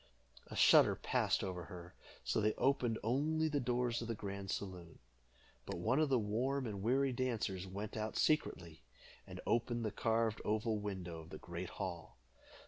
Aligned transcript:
A 0.47 0.55
shudder 0.55 0.95
passed 0.95 1.43
over 1.43 1.65
her, 1.65 1.93
so 2.23 2.41
they 2.41 2.53
opened 2.55 2.97
only 3.03 3.47
the 3.47 3.59
doors 3.59 4.01
of 4.01 4.07
the 4.07 4.15
grand 4.15 4.49
saloon. 4.49 4.97
But 5.67 5.77
one 5.77 5.99
of 5.99 6.09
the 6.09 6.17
warm 6.17 6.65
and 6.65 6.81
weary 6.81 7.13
dancers 7.13 7.67
went 7.67 7.95
out 7.95 8.17
secretly, 8.17 8.81
and 9.27 9.39
opened 9.45 9.85
the 9.85 9.91
carved 9.91 10.41
oval 10.43 10.79
window 10.79 11.19
of 11.21 11.29
the 11.29 11.37
great 11.37 11.69
hall. 11.69 12.17